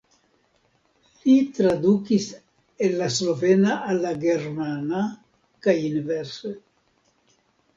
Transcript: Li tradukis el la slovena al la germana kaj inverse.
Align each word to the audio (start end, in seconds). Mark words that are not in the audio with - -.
Li 1.25 1.33
tradukis 1.57 2.25
el 2.87 2.97
la 3.01 3.11
slovena 3.17 3.75
al 3.91 4.01
la 4.07 4.15
germana 4.25 5.03
kaj 5.67 5.77
inverse. 5.91 6.57